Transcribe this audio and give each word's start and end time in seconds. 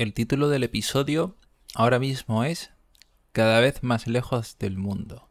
el 0.00 0.14
título 0.14 0.48
del 0.48 0.62
episodio 0.62 1.36
ahora 1.74 1.98
mismo 1.98 2.42
es 2.42 2.70
Cada 3.32 3.60
vez 3.60 3.82
más 3.82 4.06
lejos 4.06 4.56
del 4.58 4.78
mundo. 4.78 5.28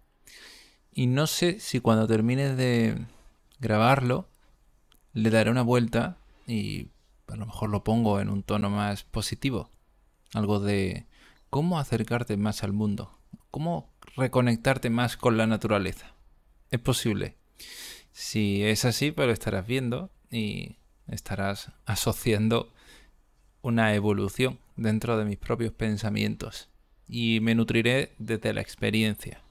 Y 0.92 1.08
no 1.08 1.26
sé 1.26 1.60
si 1.60 1.80
cuando 1.80 2.06
termine 2.06 2.54
de 2.54 3.04
grabarlo 3.60 4.30
le 5.14 5.32
daré 5.32 5.50
una 5.50 5.64
vuelta 5.64 6.20
y 6.46 6.90
a 7.30 7.36
lo 7.36 7.48
mejor 7.48 7.72
lo 7.72 7.84
pongo 7.84 8.20
en 8.20 8.30
un 8.30 8.44
tono 8.44 8.70
más 8.70 9.06
positivo. 9.06 9.72
Algo 10.36 10.60
de 10.60 11.08
cómo 11.50 11.80
acercarte 11.80 12.38
más 12.38 12.64
al 12.64 12.72
mundo, 12.72 13.18
cómo 13.50 13.92
reconectarte 14.16 14.92
más 14.92 15.18
con 15.18 15.36
la 15.36 15.48
naturaleza. 15.48 16.14
Es 16.70 16.80
posible. 16.80 17.38
Si 18.12 18.64
es 18.64 18.86
así, 18.86 19.10
pues 19.10 19.26
lo 19.26 19.34
estarás 19.34 19.66
viendo 19.66 20.12
y 20.30 20.76
estarás 21.08 21.72
asociando 21.88 22.72
una 23.62 23.94
evolución 23.94 24.60
dentro 24.76 25.18
de 25.18 25.26
mis 25.26 25.38
propios 25.38 25.74
pensamientos 25.74 26.70
y 27.08 27.40
me 27.42 27.56
nutriré 27.56 28.14
desde 28.20 28.54
la 28.54 28.62
experiencia. 28.62 29.42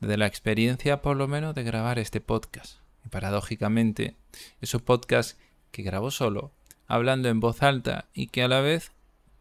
Desde 0.00 0.16
la 0.16 0.26
experiencia 0.26 1.02
por 1.02 1.16
lo 1.16 1.28
menos 1.28 1.54
de 1.54 1.62
grabar 1.62 1.98
este 1.98 2.20
podcast. 2.20 2.80
Y 3.04 3.08
paradójicamente, 3.08 4.16
esos 4.60 4.82
podcasts 4.82 5.38
que 5.70 5.82
grabo 5.82 6.10
solo, 6.10 6.52
hablando 6.86 7.28
en 7.28 7.40
voz 7.40 7.62
alta 7.62 8.08
y 8.12 8.26
que 8.26 8.42
a 8.42 8.48
la 8.48 8.60
vez 8.60 8.92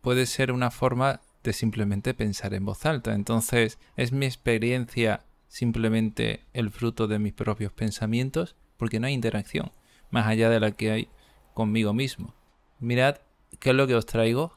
puede 0.01 0.25
ser 0.25 0.51
una 0.51 0.71
forma 0.71 1.21
de 1.43 1.53
simplemente 1.53 2.13
pensar 2.13 2.53
en 2.53 2.65
voz 2.65 2.85
alta. 2.85 3.13
Entonces, 3.13 3.79
¿es 3.97 4.11
mi 4.11 4.25
experiencia 4.25 5.21
simplemente 5.47 6.45
el 6.53 6.69
fruto 6.69 7.07
de 7.07 7.19
mis 7.19 7.33
propios 7.33 7.71
pensamientos? 7.71 8.55
Porque 8.77 8.99
no 8.99 9.07
hay 9.07 9.13
interacción, 9.13 9.71
más 10.11 10.27
allá 10.27 10.49
de 10.49 10.59
la 10.59 10.71
que 10.71 10.91
hay 10.91 11.09
conmigo 11.53 11.93
mismo. 11.93 12.35
Mirad 12.79 13.17
qué 13.59 13.71
es 13.71 13.75
lo 13.75 13.87
que 13.87 13.95
os 13.95 14.05
traigo 14.05 14.53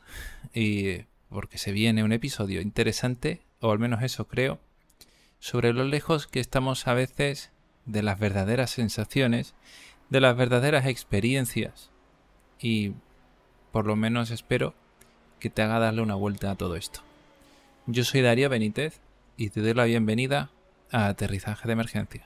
y 0.53 1.05
porque 1.29 1.59
se 1.59 1.73
viene 1.73 2.05
un 2.05 2.13
episodio 2.13 2.61
interesante, 2.61 3.41
o 3.61 3.73
al 3.73 3.79
menos 3.79 4.03
eso 4.03 4.29
creo, 4.29 4.59
sobre 5.39 5.73
lo 5.73 5.85
lejos 5.85 6.27
que 6.27 6.41
estamos 6.41 6.87
a 6.87 6.95
veces 6.95 7.51
de 7.87 8.03
las 8.03 8.19
verdaderas 8.19 8.71
sensaciones, 8.71 9.55
de 10.11 10.21
las 10.21 10.37
verdaderas 10.37 10.87
experiencias 10.87 11.91
y 12.61 12.93
por 13.73 13.87
lo 13.87 13.97
menos 13.97 14.31
espero 14.31 14.75
que 15.41 15.51
te 15.51 15.63
haga 15.63 15.79
darle 15.79 16.03
una 16.03 16.15
vuelta 16.15 16.51
a 16.51 16.55
todo 16.55 16.77
esto. 16.77 17.01
Yo 17.87 18.05
soy 18.05 18.21
Darío 18.21 18.49
Benítez 18.49 19.01
y 19.37 19.49
te 19.51 19.61
doy 19.61 19.75
la 19.75 19.85
bienvenida 19.85 20.51
a 20.93 21.09
Aterrizaje 21.09 21.67
de 21.67 21.73
Emergencia. 21.73 22.23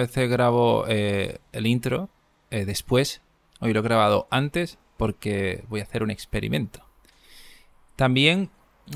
Veces 0.00 0.28
grabo 0.28 0.84
eh, 0.88 1.38
el 1.52 1.66
intro 1.66 2.10
eh, 2.50 2.64
después. 2.64 3.22
Hoy 3.60 3.72
lo 3.72 3.80
he 3.80 3.84
grabado 3.84 4.26
antes 4.30 4.78
porque 4.96 5.64
voy 5.68 5.80
a 5.80 5.84
hacer 5.84 6.02
un 6.02 6.10
experimento. 6.10 6.84
También 7.96 8.50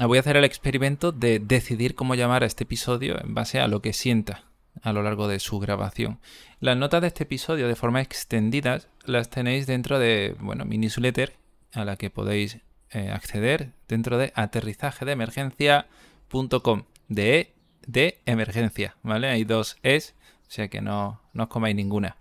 voy 0.07 0.19
a 0.19 0.21
hacer 0.21 0.37
el 0.37 0.45
experimento 0.45 1.13
de 1.13 1.39
decidir 1.39 1.95
cómo 1.95 2.15
llamar 2.15 2.43
a 2.43 2.47
este 2.47 2.65
episodio 2.65 3.21
en 3.23 3.35
base 3.35 3.61
a 3.61 3.69
lo 3.69 3.81
que 3.81 3.93
sienta 3.93 4.45
a 4.83 4.93
lo 4.93 5.03
largo 5.03 5.29
de 5.29 5.39
su 5.39 5.61
grabación. 5.61 6.19
Las 6.61 6.77
notas 6.77 7.01
de 7.01 7.07
este 7.09 7.25
episodio 7.25 7.67
de 7.69 7.77
forma 7.77 8.01
extendida 8.01 8.81
las 9.05 9.29
tenéis 9.31 9.67
dentro 9.67 9.99
de, 9.99 10.37
bueno, 10.41 10.65
mi 10.65 10.79
newsletter 10.79 11.35
a 11.73 11.85
la 11.85 11.97
que 11.97 12.11
podéis 12.11 12.61
eh, 12.91 13.11
acceder 13.11 13.73
dentro 13.89 14.19
de 14.19 14.33
aterrizajedeemergencia.com 14.35 16.85
de, 17.09 17.53
de 17.87 18.21
emergencia, 18.27 18.97
¿vale? 19.03 19.29
Hay 19.29 19.45
dos 19.45 19.79
es 19.83 20.15
o 20.55 20.57
sea 20.57 20.69
que 20.69 20.81
no, 20.81 21.21
os 21.37 21.49
comáis 21.49 21.75
ninguna. 21.75 22.17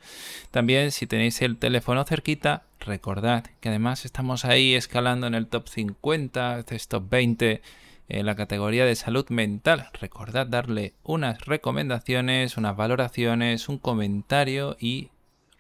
También 0.50 0.92
si 0.92 1.06
tenéis 1.06 1.40
el 1.44 1.58
teléfono 1.58 2.04
cerquita, 2.04 2.64
recordad 2.80 3.46
que 3.60 3.70
además 3.70 4.06
estamos 4.06 4.44
ahí 4.44 4.74
escalando 4.74 5.28
en 5.28 5.36
el 5.36 5.46
top 5.46 5.70
50, 5.70 6.58
este 6.58 6.80
top 6.80 7.08
20 7.12 7.62
en 8.10 8.26
la 8.26 8.36
categoría 8.36 8.86
de 8.86 8.96
salud 8.96 9.30
mental. 9.30 9.92
Recordad 10.02 10.48
darle 10.48 10.96
unas 11.04 11.46
recomendaciones, 11.46 12.58
unas 12.58 12.76
valoraciones, 12.76 13.70
un 13.70 13.78
comentario 13.78 14.78
y 14.80 15.12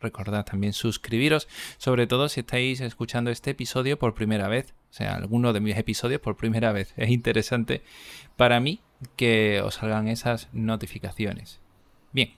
recordad 0.01 0.43
también 0.43 0.73
suscribiros, 0.73 1.47
sobre 1.77 2.07
todo 2.07 2.27
si 2.27 2.39
estáis 2.39 2.81
escuchando 2.81 3.29
este 3.29 3.51
episodio 3.51 3.99
por 3.99 4.15
primera 4.15 4.47
vez, 4.47 4.73
o 4.89 4.93
sea, 4.93 5.13
alguno 5.13 5.53
de 5.53 5.59
mis 5.59 5.77
episodios 5.77 6.21
por 6.21 6.37
primera 6.37 6.71
vez. 6.71 6.91
Es 6.97 7.11
interesante 7.11 7.83
para 8.35 8.59
mí 8.59 8.81
que 9.15 9.61
os 9.63 9.75
salgan 9.75 10.07
esas 10.07 10.49
notificaciones. 10.53 11.59
Bien, 12.11 12.33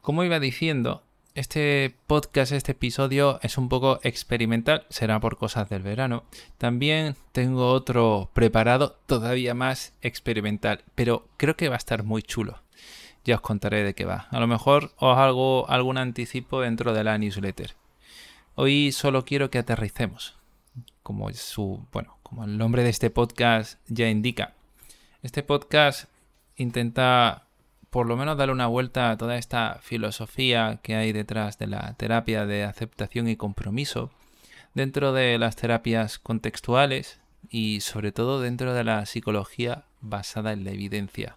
como 0.00 0.24
iba 0.24 0.40
diciendo, 0.40 1.02
este 1.34 1.94
podcast, 2.06 2.52
este 2.52 2.72
episodio 2.72 3.38
es 3.42 3.56
un 3.56 3.68
poco 3.68 4.00
experimental, 4.02 4.84
será 4.88 5.20
por 5.20 5.38
cosas 5.38 5.68
del 5.68 5.82
verano. 5.82 6.24
También 6.58 7.16
tengo 7.32 7.70
otro 7.70 8.30
preparado 8.32 8.98
todavía 9.06 9.54
más 9.54 9.94
experimental, 10.02 10.82
pero 10.94 11.28
creo 11.36 11.56
que 11.56 11.68
va 11.68 11.76
a 11.76 11.78
estar 11.78 12.02
muy 12.02 12.22
chulo. 12.22 12.60
Ya 13.24 13.36
os 13.36 13.40
contaré 13.42 13.84
de 13.84 13.94
qué 13.94 14.04
va. 14.04 14.26
A 14.30 14.40
lo 14.40 14.46
mejor 14.46 14.92
os 14.96 15.16
hago 15.16 15.68
algún 15.68 15.98
anticipo 15.98 16.62
dentro 16.62 16.94
de 16.94 17.04
la 17.04 17.16
newsletter. 17.16 17.74
Hoy 18.56 18.92
solo 18.92 19.24
quiero 19.24 19.50
que 19.50 19.58
aterricemos, 19.58 20.36
como 21.02 21.32
su, 21.32 21.86
bueno, 21.92 22.18
como 22.22 22.44
el 22.44 22.58
nombre 22.58 22.82
de 22.82 22.90
este 22.90 23.10
podcast 23.10 23.78
ya 23.86 24.08
indica. 24.08 24.54
Este 25.22 25.42
podcast 25.42 26.08
intenta 26.56 27.46
por 27.90 28.06
lo 28.06 28.16
menos 28.16 28.36
darle 28.36 28.52
una 28.52 28.68
vuelta 28.68 29.10
a 29.10 29.16
toda 29.16 29.36
esta 29.36 29.80
filosofía 29.82 30.78
que 30.82 30.94
hay 30.94 31.12
detrás 31.12 31.58
de 31.58 31.66
la 31.66 31.94
terapia 31.94 32.46
de 32.46 32.64
aceptación 32.64 33.28
y 33.28 33.36
compromiso, 33.36 34.10
dentro 34.74 35.12
de 35.12 35.38
las 35.38 35.56
terapias 35.56 36.18
contextuales 36.18 37.18
y 37.50 37.80
sobre 37.80 38.12
todo 38.12 38.40
dentro 38.40 38.74
de 38.74 38.84
la 38.84 39.04
psicología 39.06 39.84
basada 40.00 40.52
en 40.52 40.64
la 40.64 40.70
evidencia. 40.70 41.36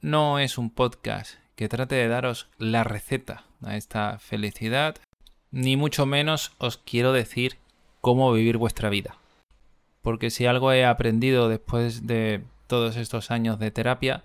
No 0.00 0.38
es 0.38 0.56
un 0.56 0.70
podcast 0.70 1.34
que 1.56 1.68
trate 1.68 1.94
de 1.94 2.08
daros 2.08 2.48
la 2.58 2.82
receta 2.82 3.44
a 3.62 3.76
esta 3.76 4.18
felicidad, 4.18 4.96
ni 5.50 5.76
mucho 5.76 6.06
menos 6.06 6.52
os 6.58 6.78
quiero 6.78 7.12
decir 7.12 7.58
cómo 8.00 8.32
vivir 8.32 8.56
vuestra 8.56 8.88
vida. 8.88 9.16
Porque 10.02 10.30
si 10.30 10.46
algo 10.46 10.72
he 10.72 10.84
aprendido 10.84 11.48
después 11.48 12.06
de 12.06 12.42
todos 12.66 12.96
estos 12.96 13.30
años 13.30 13.58
de 13.58 13.70
terapia, 13.70 14.24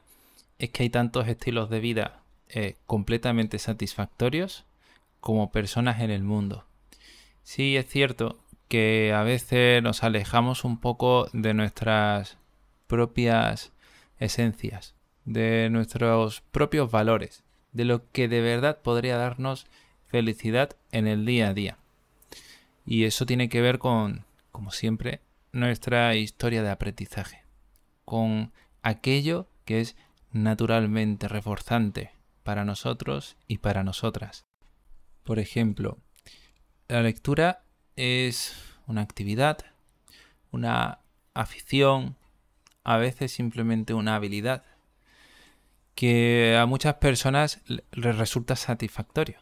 es 0.59 0.69
que 0.69 0.83
hay 0.83 0.89
tantos 0.89 1.27
estilos 1.27 1.69
de 1.69 1.79
vida 1.79 2.21
eh, 2.49 2.75
completamente 2.85 3.57
satisfactorios 3.59 4.65
como 5.19 5.51
personas 5.51 6.01
en 6.01 6.11
el 6.11 6.23
mundo. 6.23 6.65
Sí 7.43 7.77
es 7.77 7.87
cierto 7.87 8.37
que 8.67 9.13
a 9.13 9.23
veces 9.23 9.81
nos 9.81 10.03
alejamos 10.03 10.63
un 10.63 10.79
poco 10.79 11.27
de 11.33 11.53
nuestras 11.53 12.37
propias 12.87 13.71
esencias, 14.19 14.95
de 15.25 15.69
nuestros 15.71 16.41
propios 16.51 16.91
valores, 16.91 17.43
de 17.71 17.85
lo 17.85 18.09
que 18.11 18.27
de 18.27 18.41
verdad 18.41 18.79
podría 18.81 19.17
darnos 19.17 19.65
felicidad 20.05 20.75
en 20.91 21.07
el 21.07 21.25
día 21.25 21.49
a 21.49 21.53
día. 21.53 21.77
Y 22.85 23.05
eso 23.05 23.25
tiene 23.25 23.49
que 23.49 23.61
ver 23.61 23.79
con, 23.79 24.25
como 24.51 24.71
siempre, 24.71 25.21
nuestra 25.51 26.15
historia 26.15 26.63
de 26.63 26.69
aprendizaje, 26.69 27.43
con 28.05 28.51
aquello 28.81 29.47
que 29.65 29.81
es 29.81 29.95
naturalmente 30.31 31.27
reforzante 31.27 32.11
para 32.43 32.65
nosotros 32.65 33.37
y 33.47 33.59
para 33.59 33.83
nosotras. 33.83 34.45
Por 35.23 35.39
ejemplo, 35.39 35.99
la 36.87 37.01
lectura 37.01 37.63
es 37.95 38.55
una 38.87 39.01
actividad, 39.01 39.59
una 40.51 40.99
afición, 41.33 42.17
a 42.83 42.97
veces 42.97 43.31
simplemente 43.31 43.93
una 43.93 44.15
habilidad 44.15 44.63
que 45.93 46.57
a 46.57 46.65
muchas 46.65 46.95
personas 46.95 47.61
les 47.67 48.17
resulta 48.17 48.55
satisfactorio, 48.55 49.39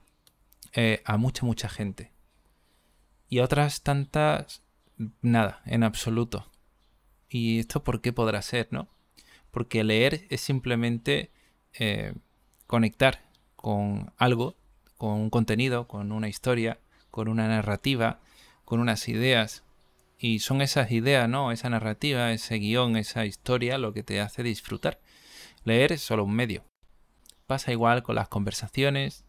eh, 0.73 1.01
a 1.06 1.17
mucha, 1.17 1.45
mucha 1.45 1.69
gente. 1.69 2.11
Y 3.29 3.39
a 3.39 3.44
otras 3.44 3.83
tantas, 3.83 4.63
nada, 5.21 5.61
en 5.65 5.83
absoluto. 5.83 6.51
¿Y 7.29 7.59
esto 7.59 7.83
por 7.83 8.01
qué 8.01 8.11
podrá 8.11 8.41
ser, 8.41 8.69
no? 8.71 8.89
Porque 9.57 9.83
leer 9.83 10.27
es 10.30 10.42
simplemente 10.42 11.31
eh, 11.74 12.13
conectar 12.68 13.24
con 13.56 14.13
algo, 14.15 14.56
con 14.98 15.13
un 15.13 15.31
contenido, 15.31 15.88
con 15.88 16.12
una 16.12 16.27
historia, 16.27 16.77
con 17.09 17.27
una 17.27 17.48
narrativa, 17.48 18.19
con 18.65 18.80
unas 18.80 19.09
ideas. 19.09 19.63
Y 20.19 20.42
son 20.42 20.62
esas 20.62 20.92
ideas, 20.92 21.27
¿no? 21.27 21.51
Esa 21.51 21.71
narrativa, 21.71 22.31
ese 22.33 22.59
guion, 22.59 22.98
esa 22.98 23.25
historia 23.25 23.80
lo 23.80 23.94
que 23.94 24.04
te 24.04 24.21
hace 24.21 24.44
disfrutar. 24.44 25.00
Leer 25.63 25.94
es 25.94 26.01
solo 26.01 26.24
un 26.24 26.36
medio. 26.36 26.63
Pasa 27.48 27.71
igual 27.71 28.04
con 28.04 28.13
las 28.13 28.27
conversaciones, 28.27 29.25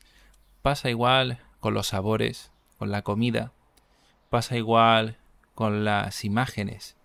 pasa 0.61 0.91
igual 0.91 1.39
con 1.59 1.73
los 1.73 1.87
sabores, 1.87 2.53
con 2.77 2.91
la 2.91 3.01
comida, 3.01 3.55
pasa 4.29 4.59
igual 4.59 5.17
con 5.55 5.87
las 5.87 6.23
imágenes. 6.27 6.97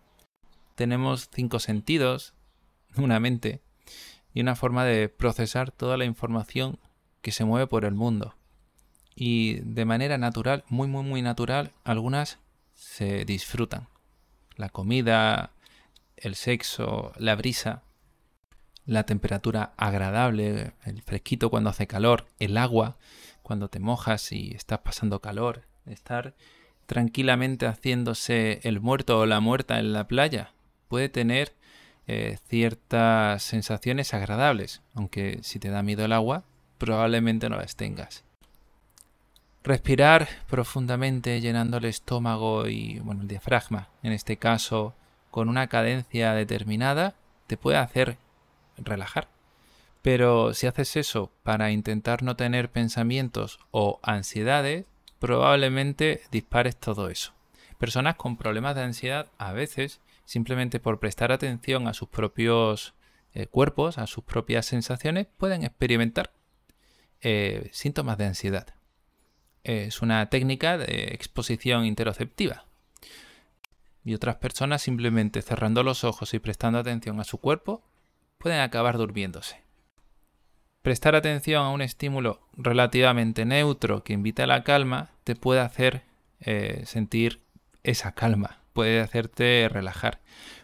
tenemos 0.76 1.30
cinco 1.32 1.60
sentidos, 1.60 2.34
una 2.98 3.20
mente 3.20 3.62
y 4.34 4.42
una 4.42 4.56
forma 4.56 4.86
de 4.86 5.10
procesar 5.10 5.72
toda 5.72 5.98
la 5.98 6.06
información 6.06 6.80
que 7.22 7.32
se 7.32 7.46
mueve 7.46 7.68
por 7.68 7.86
el 7.86 7.94
mundo. 7.94 8.36
Y 9.16 9.60
de 9.62 9.86
manera 9.86 10.18
natural, 10.18 10.64
muy, 10.70 10.88
muy, 10.88 11.04
muy 11.04 11.22
natural, 11.22 11.72
algunas 11.84 12.40
se 12.74 13.26
disfrutan. 13.26 13.88
La 14.56 14.70
comida, 14.70 15.52
el 16.18 16.36
sexo, 16.36 17.14
la 17.18 17.36
brisa, 17.36 17.84
la 18.86 19.06
temperatura 19.06 19.74
agradable, 19.78 20.74
el 20.84 21.02
fresquito 21.04 21.50
cuando 21.50 21.70
hace 21.70 21.88
calor, 21.88 22.26
el 22.40 22.58
agua 22.58 22.98
cuando 23.44 23.70
te 23.70 23.80
mojas 23.80 24.32
y 24.32 24.52
estás 24.56 24.80
pasando 24.80 25.22
calor, 25.22 25.64
estar 25.86 26.34
tranquilamente 26.86 27.68
haciéndose 27.68 28.60
el 28.64 28.82
muerto 28.82 29.20
o 29.20 29.26
la 29.26 29.40
muerta 29.40 29.80
en 29.80 29.94
la 29.94 30.08
playa 30.08 30.54
puede 30.88 31.10
tener 31.10 31.54
eh, 32.08 32.38
ciertas 32.48 33.44
sensaciones 33.44 34.14
agradables, 34.14 34.82
aunque 34.94 35.40
si 35.42 35.60
te 35.60 35.70
da 35.70 35.84
miedo 35.84 36.06
el 36.06 36.14
agua, 36.14 36.44
probablemente 36.78 37.50
no 37.50 37.58
las 37.58 37.76
tengas. 37.76 38.24
Respirar 39.64 40.28
profundamente 40.50 41.40
llenando 41.40 41.78
el 41.78 41.86
estómago 41.86 42.68
y 42.68 43.00
bueno, 43.00 43.22
el 43.22 43.30
diafragma, 43.30 43.88
en 44.04 44.12
este 44.12 44.36
caso, 44.36 44.94
con 45.32 45.48
una 45.48 45.68
cadencia 45.68 46.34
determinada, 46.34 47.16
te 47.48 47.56
puede 47.56 47.78
hacer 47.78 48.18
relajar. 48.78 49.30
Pero 50.02 50.54
si 50.54 50.68
haces 50.68 50.98
eso 50.98 51.32
para 51.44 51.72
intentar 51.72 52.24
no 52.24 52.36
tener 52.36 52.70
pensamientos 52.70 53.60
o 53.72 54.02
ansiedades, 54.04 54.86
probablemente 55.20 56.22
dispares 56.32 56.76
todo 56.76 57.10
eso. 57.10 57.32
Personas 57.78 58.16
con 58.16 58.36
problemas 58.36 58.76
de 58.76 58.82
ansiedad 58.82 59.28
a 59.38 59.54
veces, 59.54 60.02
simplemente 60.26 60.80
por 60.80 61.00
prestar 61.00 61.32
atención 61.32 61.88
a 61.88 61.94
sus 61.94 62.10
propios 62.10 62.94
eh, 63.34 63.48
cuerpos, 63.48 63.98
a 63.98 64.08
sus 64.08 64.24
propias 64.24 64.66
sensaciones, 64.66 65.28
pueden 65.38 65.64
experimentar 65.64 66.32
eh, 67.22 67.70
síntomas 67.72 68.18
de 68.18 68.26
ansiedad. 68.26 68.68
Es 69.64 70.02
una 70.02 70.30
técnica 70.30 70.78
de 70.78 71.14
exposición 71.14 71.86
interoceptiva. 71.86 72.66
Y 74.04 74.14
otras 74.14 74.36
personas 74.36 74.82
simplemente 74.82 75.42
cerrando 75.42 75.84
los 75.84 76.04
ojos 76.04 76.34
y 76.34 76.40
prestando 76.40 76.80
atención 76.80 77.20
a 77.20 77.24
su 77.24 77.38
cuerpo 77.38 77.84
pueden 78.38 78.60
acabar 78.60 78.98
durmiéndose. 78.98 79.64
Prestar 80.82 81.16
atención 81.16 81.64
a 81.64 81.70
un 81.70 81.82
estímulo 81.82 82.42
relativamente 82.58 83.46
neutro 83.46 84.04
que 84.04 84.12
invita 84.12 84.44
a 84.44 84.48
la 84.48 84.66
calma 84.66 85.12
te 85.24 85.38
puede 85.38 85.62
hacer 85.62 86.04
eh, 86.42 86.84
sentir 86.86 87.42
esa 87.84 88.12
calma, 88.12 88.63
puede 88.74 89.00
hacerte 89.00 89.70
relajar. 89.72 90.20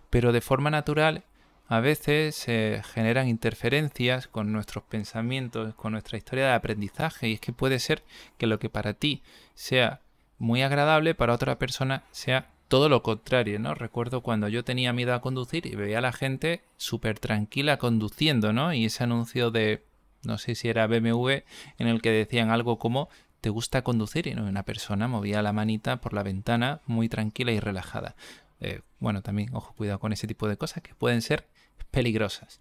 Pero 0.10 0.32
de 0.32 0.42
forma 0.42 0.70
natural 0.70 1.24
a 1.68 1.80
veces 1.80 2.36
se 2.36 2.82
generan 2.94 3.28
interferencias 3.28 4.28
con 4.28 4.52
nuestros 4.52 4.84
pensamientos, 4.84 5.76
con 5.76 5.92
nuestra 5.92 6.18
historia 6.18 6.48
de 6.48 6.54
aprendizaje 6.54 7.30
y 7.30 7.34
es 7.34 7.40
que 7.40 7.54
puede 7.54 7.78
ser 7.78 8.04
que 8.40 8.48
lo 8.48 8.58
que 8.58 8.70
para 8.70 8.96
ti 8.96 9.22
sea 9.54 10.02
muy 10.40 10.64
agradable, 10.64 11.14
para 11.14 11.34
otra 11.34 11.60
persona 11.60 12.04
sea 12.12 12.50
todo 12.70 12.90
lo 12.90 13.04
contrario, 13.04 13.60
¿no? 13.60 13.76
Recuerdo 13.76 14.22
cuando 14.22 14.48
yo 14.48 14.64
tenía 14.64 14.94
miedo 14.94 15.14
a 15.14 15.22
conducir 15.22 15.68
y 15.68 15.76
veía 15.76 16.00
a 16.00 16.02
la 16.02 16.12
gente 16.12 16.64
súper 16.78 17.20
tranquila 17.20 17.78
conduciendo, 17.78 18.52
¿no? 18.52 18.74
Y 18.74 18.86
ese 18.86 19.04
anuncio 19.04 19.52
de 19.52 19.84
no 20.24 20.38
sé 20.38 20.56
si 20.56 20.70
era 20.70 20.88
BMW, 20.88 21.44
en 21.78 21.88
el 21.88 22.02
que 22.02 22.12
decían 22.12 22.50
algo 22.50 22.78
como 22.78 23.10
¿te 23.42 23.50
gusta 23.50 23.84
conducir? 23.84 24.28
Y 24.28 24.34
una 24.34 24.64
persona 24.64 25.08
movía 25.08 25.42
la 25.42 25.54
manita 25.54 26.02
por 26.02 26.14
la 26.14 26.24
ventana 26.24 26.82
muy 26.86 27.10
tranquila 27.10 27.52
y 27.52 27.60
relajada. 27.60 28.16
Eh, 28.60 28.82
bueno, 29.00 29.22
también, 29.22 29.50
ojo, 29.54 29.74
cuidado 29.76 30.00
con 30.00 30.14
ese 30.14 30.28
tipo 30.28 30.48
de 30.48 30.58
cosas 30.58 30.84
que 30.84 30.94
pueden 30.96 31.22
ser 31.22 31.48
peligrosas. 31.92 32.60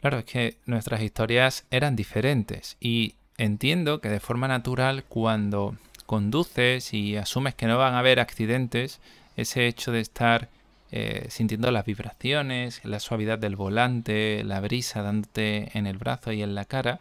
Claro, 0.00 0.18
es 0.18 0.24
que 0.24 0.58
nuestras 0.66 1.02
historias 1.02 1.66
eran 1.70 1.96
diferentes 1.96 2.76
y 2.80 3.14
entiendo 3.36 4.00
que 4.00 4.08
de 4.08 4.20
forma 4.20 4.48
natural 4.48 5.04
cuando 5.04 5.76
conduces 6.06 6.94
y 6.94 7.16
asumes 7.16 7.54
que 7.54 7.66
no 7.66 7.78
van 7.78 7.94
a 7.94 7.98
haber 7.98 8.20
accidentes, 8.20 9.00
ese 9.36 9.66
hecho 9.66 9.92
de 9.92 10.00
estar 10.00 10.48
eh, 10.90 11.26
sintiendo 11.28 11.70
las 11.70 11.84
vibraciones, 11.84 12.80
la 12.84 12.98
suavidad 12.98 13.38
del 13.38 13.56
volante, 13.56 14.42
la 14.44 14.60
brisa 14.60 15.02
dándote 15.02 15.76
en 15.76 15.86
el 15.86 15.98
brazo 15.98 16.32
y 16.32 16.42
en 16.42 16.54
la 16.54 16.64
cara, 16.64 17.00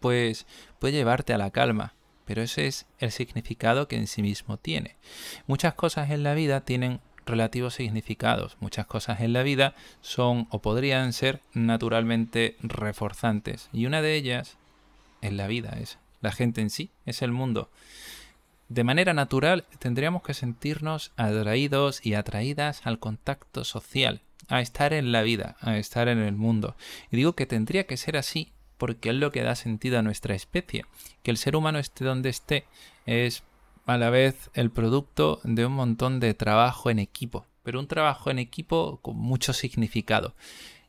pues 0.00 0.46
puede 0.78 0.94
llevarte 0.94 1.32
a 1.32 1.38
la 1.38 1.50
calma. 1.50 1.94
Pero 2.28 2.42
ese 2.42 2.66
es 2.66 2.86
el 2.98 3.10
significado 3.10 3.88
que 3.88 3.96
en 3.96 4.06
sí 4.06 4.20
mismo 4.22 4.58
tiene. 4.58 4.96
Muchas 5.46 5.72
cosas 5.72 6.10
en 6.10 6.22
la 6.22 6.34
vida 6.34 6.60
tienen 6.60 7.00
relativos 7.24 7.74
significados. 7.74 8.58
Muchas 8.60 8.86
cosas 8.86 9.20
en 9.20 9.32
la 9.32 9.42
vida 9.42 9.74
son 10.02 10.46
o 10.50 10.60
podrían 10.60 11.14
ser 11.14 11.40
naturalmente 11.54 12.56
reforzantes. 12.60 13.70
Y 13.72 13.86
una 13.86 14.02
de 14.02 14.14
ellas 14.14 14.58
en 15.22 15.38
la 15.38 15.46
vida 15.46 15.76
es 15.80 15.98
la 16.20 16.30
gente 16.30 16.60
en 16.60 16.68
sí, 16.68 16.90
es 17.06 17.22
el 17.22 17.32
mundo 17.32 17.70
de 18.68 18.84
manera 18.84 19.14
natural 19.14 19.64
tendríamos 19.78 20.22
que 20.22 20.34
sentirnos 20.34 21.12
atraídos 21.16 22.04
y 22.04 22.14
atraídas 22.14 22.82
al 22.84 22.98
contacto 22.98 23.64
social, 23.64 24.20
a 24.48 24.60
estar 24.60 24.92
en 24.92 25.10
la 25.10 25.22
vida, 25.22 25.56
a 25.60 25.78
estar 25.78 26.08
en 26.08 26.18
el 26.18 26.34
mundo. 26.34 26.76
Y 27.10 27.16
digo 27.16 27.34
que 27.34 27.46
tendría 27.46 27.86
que 27.86 27.96
ser 27.96 28.16
así 28.16 28.52
porque 28.78 29.10
es 29.10 29.16
lo 29.16 29.30
que 29.30 29.42
da 29.42 29.54
sentido 29.54 29.98
a 29.98 30.02
nuestra 30.02 30.34
especie. 30.34 30.86
Que 31.22 31.30
el 31.30 31.36
ser 31.36 31.56
humano 31.56 31.78
esté 31.78 32.04
donde 32.04 32.30
esté 32.30 32.64
es 33.04 33.42
a 33.86 33.96
la 33.98 34.10
vez 34.10 34.50
el 34.54 34.70
producto 34.70 35.40
de 35.44 35.66
un 35.66 35.72
montón 35.72 36.20
de 36.20 36.34
trabajo 36.34 36.90
en 36.90 36.98
equipo, 36.98 37.46
pero 37.62 37.80
un 37.80 37.86
trabajo 37.86 38.30
en 38.30 38.38
equipo 38.38 38.98
con 39.02 39.16
mucho 39.16 39.52
significado. 39.52 40.34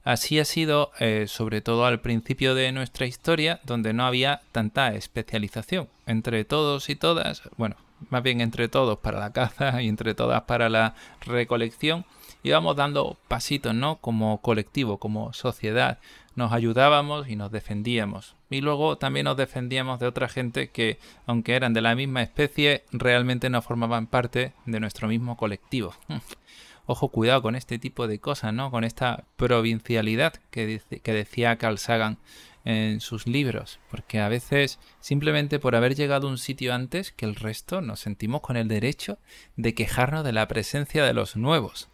Así 0.03 0.39
ha 0.39 0.45
sido 0.45 0.91
eh, 0.99 1.25
sobre 1.27 1.61
todo 1.61 1.85
al 1.85 1.99
principio 1.99 2.55
de 2.55 2.71
nuestra 2.71 3.05
historia, 3.05 3.59
donde 3.63 3.93
no 3.93 4.05
había 4.05 4.41
tanta 4.51 4.93
especialización. 4.95 5.89
Entre 6.05 6.45
todos 6.45 6.89
y 6.89 6.95
todas, 6.95 7.43
bueno, 7.57 7.75
más 8.09 8.23
bien 8.23 8.41
entre 8.41 8.69
todos 8.69 8.99
para 8.99 9.19
la 9.19 9.33
caza 9.33 9.81
y 9.81 9.87
entre 9.87 10.13
todas 10.15 10.43
para 10.43 10.69
la 10.69 10.95
recolección, 11.21 12.05
íbamos 12.43 12.75
dando 12.75 13.17
pasitos, 13.27 13.75
¿no? 13.75 13.97
Como 13.97 14.41
colectivo, 14.41 14.97
como 14.97 15.33
sociedad. 15.33 15.99
Nos 16.39 16.53
ayudábamos 16.53 17.27
y 17.27 17.35
nos 17.35 17.51
defendíamos. 17.51 18.37
Y 18.49 18.61
luego 18.61 18.97
también 18.97 19.25
nos 19.25 19.35
defendíamos 19.35 19.99
de 19.99 20.07
otra 20.07 20.29
gente 20.29 20.69
que, 20.69 20.97
aunque 21.25 21.53
eran 21.53 21.73
de 21.73 21.81
la 21.81 21.95
misma 21.95 22.21
especie, 22.21 22.85
realmente 22.93 23.49
no 23.49 23.61
formaban 23.61 24.07
parte 24.07 24.53
de 24.65 24.79
nuestro 24.79 25.09
mismo 25.09 25.35
colectivo. 25.35 25.93
Ojo, 26.85 27.09
cuidado 27.09 27.41
con 27.41 27.57
este 27.57 27.77
tipo 27.77 28.07
de 28.07 28.19
cosas, 28.19 28.53
¿no? 28.53 28.71
Con 28.71 28.85
esta 28.85 29.25
provincialidad 29.35 30.31
que, 30.49 30.81
que 31.03 31.13
decía 31.13 31.57
Carl 31.57 31.77
Sagan 31.77 32.19
en 32.63 33.01
sus 33.01 33.27
libros, 33.27 33.81
porque 33.91 34.21
a 34.21 34.29
veces 34.29 34.79
simplemente 35.01 35.59
por 35.59 35.75
haber 35.75 35.93
llegado 35.93 36.29
a 36.29 36.31
un 36.31 36.37
sitio 36.37 36.73
antes 36.73 37.11
que 37.11 37.25
el 37.25 37.35
resto 37.35 37.81
nos 37.81 37.99
sentimos 37.99 38.39
con 38.39 38.55
el 38.55 38.69
derecho 38.69 39.17
de 39.57 39.73
quejarnos 39.73 40.23
de 40.23 40.31
la 40.31 40.47
presencia 40.47 41.03
de 41.03 41.13
los 41.13 41.35
nuevos. 41.35 41.89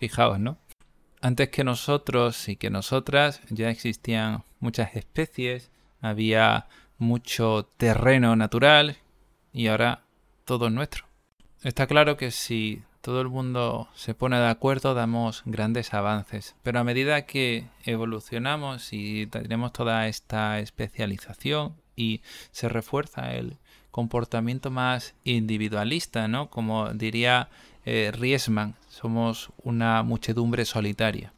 Fijaos, 0.00 0.40
¿no? 0.40 0.58
Antes 1.24 1.48
que 1.48 1.64
nosotros 1.64 2.50
y 2.50 2.56
que 2.56 2.68
nosotras 2.68 3.40
ya 3.48 3.70
existían 3.70 4.44
muchas 4.60 4.94
especies, 4.94 5.70
había 6.02 6.66
mucho 6.98 7.66
terreno 7.78 8.36
natural 8.36 8.98
y 9.50 9.68
ahora 9.68 10.02
todo 10.44 10.66
es 10.66 10.74
nuestro. 10.74 11.06
Está 11.62 11.86
claro 11.86 12.18
que 12.18 12.30
si 12.30 12.82
todo 13.00 13.22
el 13.22 13.30
mundo 13.30 13.88
se 13.94 14.12
pone 14.12 14.36
de 14.36 14.48
acuerdo, 14.48 14.92
damos 14.92 15.40
grandes 15.46 15.94
avances. 15.94 16.56
Pero 16.62 16.80
a 16.80 16.84
medida 16.84 17.24
que 17.24 17.68
evolucionamos 17.86 18.92
y 18.92 19.26
tenemos 19.28 19.72
toda 19.72 20.08
esta 20.08 20.58
especialización 20.58 21.74
y 21.96 22.20
se 22.50 22.68
refuerza 22.68 23.34
el 23.34 23.56
comportamiento 23.90 24.70
más 24.70 25.14
individualista, 25.24 26.28
¿no? 26.28 26.50
Como 26.50 26.92
diría 26.92 27.48
eh, 27.86 28.12
Riesman, 28.12 28.74
somos 28.94 29.50
una 29.62 30.02
muchedumbre 30.02 30.64
solitaria. 30.64 31.32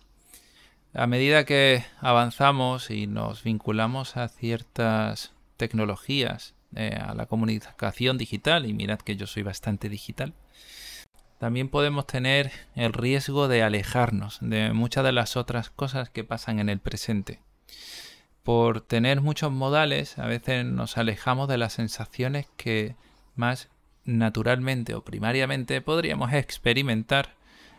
A 0.92 1.06
medida 1.06 1.44
que 1.44 1.84
avanzamos 2.00 2.90
y 2.90 3.06
nos 3.06 3.42
vinculamos 3.42 4.16
a 4.16 4.28
ciertas 4.28 5.32
tecnologías, 5.56 6.54
eh, 6.74 6.98
a 7.00 7.14
la 7.14 7.26
comunicación 7.26 8.18
digital, 8.18 8.66
y 8.66 8.74
mirad 8.74 8.98
que 8.98 9.16
yo 9.16 9.26
soy 9.26 9.42
bastante 9.42 9.88
digital, 9.88 10.34
también 11.38 11.68
podemos 11.68 12.06
tener 12.06 12.50
el 12.74 12.92
riesgo 12.92 13.48
de 13.48 13.62
alejarnos 13.62 14.38
de 14.40 14.72
muchas 14.72 15.04
de 15.04 15.12
las 15.12 15.36
otras 15.36 15.70
cosas 15.70 16.10
que 16.10 16.24
pasan 16.24 16.60
en 16.60 16.68
el 16.68 16.78
presente. 16.78 17.40
Por 18.42 18.80
tener 18.80 19.20
muchos 19.20 19.50
modales, 19.50 20.18
a 20.18 20.26
veces 20.26 20.64
nos 20.64 20.96
alejamos 20.98 21.48
de 21.48 21.58
las 21.58 21.74
sensaciones 21.74 22.46
que 22.56 22.96
más 23.34 23.68
naturalmente 24.04 24.94
o 24.94 25.04
primariamente 25.04 25.80
podríamos 25.80 26.32
experimentar 26.32 27.35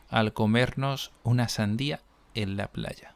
al 0.09 0.33
comernos 0.33 1.11
una 1.23 1.49
sandía 1.49 2.01
en 2.33 2.57
la 2.57 2.67
playa, 2.67 3.13